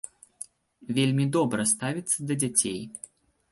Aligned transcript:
Вельмі 0.99 1.27
добра 1.37 1.67
ставіцца 1.73 2.17
да 2.31 2.41
дзяцей. 2.47 2.83